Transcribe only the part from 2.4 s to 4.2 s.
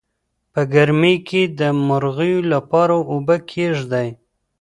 لپاره اوبه کیږدئ.